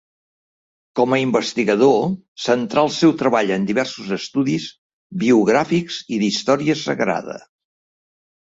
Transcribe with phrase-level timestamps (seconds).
[0.99, 1.99] Com a investigador,
[2.45, 4.67] centrà el seu treball en diversos estudis
[5.27, 7.41] biogràfics i d’història sagrada.